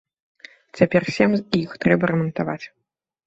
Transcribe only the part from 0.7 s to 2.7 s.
Цяпер сем з іх трэба рамантаваць.